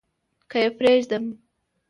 که 0.49 0.57
يې 0.63 0.69
پرېږدم. 0.77 1.25